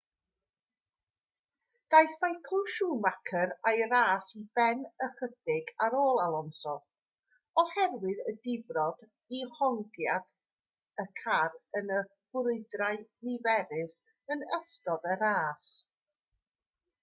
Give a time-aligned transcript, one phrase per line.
[1.95, 6.73] daeth michael schumacher â'i ras i ben ychydig ar ôl alonso
[7.65, 9.05] oherwydd y difrod
[9.41, 12.03] i hongiad y car yn y
[12.37, 13.99] brwydrau niferus
[14.37, 15.71] yn ystod y ras